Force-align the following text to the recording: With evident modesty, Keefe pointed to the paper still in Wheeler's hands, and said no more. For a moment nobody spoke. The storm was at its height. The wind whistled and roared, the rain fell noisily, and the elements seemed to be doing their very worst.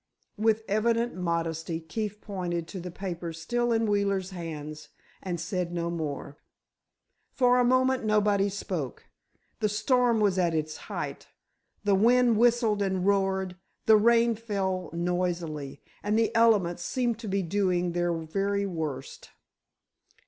With 0.35 0.63
evident 0.67 1.13
modesty, 1.13 1.79
Keefe 1.79 2.19
pointed 2.21 2.67
to 2.69 2.79
the 2.79 2.89
paper 2.89 3.31
still 3.31 3.71
in 3.71 3.85
Wheeler's 3.85 4.31
hands, 4.31 4.89
and 5.21 5.39
said 5.39 5.71
no 5.71 5.91
more. 5.91 6.39
For 7.29 7.59
a 7.59 7.63
moment 7.63 8.03
nobody 8.03 8.49
spoke. 8.49 9.03
The 9.59 9.69
storm 9.69 10.19
was 10.19 10.39
at 10.39 10.55
its 10.55 10.75
height. 10.89 11.27
The 11.83 11.93
wind 11.93 12.37
whistled 12.37 12.81
and 12.81 13.05
roared, 13.05 13.57
the 13.85 13.95
rain 13.95 14.33
fell 14.33 14.89
noisily, 14.91 15.83
and 16.01 16.17
the 16.17 16.35
elements 16.35 16.81
seemed 16.81 17.19
to 17.19 17.27
be 17.27 17.43
doing 17.43 17.91
their 17.91 18.11
very 18.11 18.65
worst. 18.65 19.29